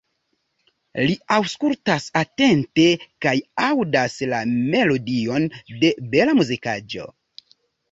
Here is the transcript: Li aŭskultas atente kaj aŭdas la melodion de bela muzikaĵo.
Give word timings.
Li 1.07 1.17
aŭskultas 1.35 2.07
atente 2.21 2.87
kaj 3.27 3.35
aŭdas 3.67 4.17
la 4.33 4.41
melodion 4.57 5.49
de 5.85 5.95
bela 6.17 6.37
muzikaĵo. 6.43 7.09